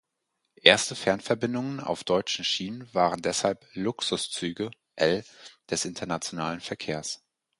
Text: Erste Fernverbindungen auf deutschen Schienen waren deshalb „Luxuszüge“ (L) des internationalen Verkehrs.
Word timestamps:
Erste 0.55 0.95
Fernverbindungen 0.95 1.79
auf 1.79 2.03
deutschen 2.03 2.43
Schienen 2.43 2.91
waren 2.91 3.21
deshalb 3.21 3.67
„Luxuszüge“ 3.75 4.71
(L) 4.95 5.23
des 5.69 5.85
internationalen 5.85 6.59
Verkehrs. 6.59 7.21